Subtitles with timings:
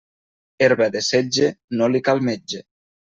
[0.67, 1.49] Herba de setge,
[1.81, 2.63] no li cal metge.